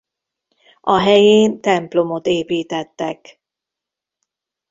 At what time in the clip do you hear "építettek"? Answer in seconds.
2.27-3.41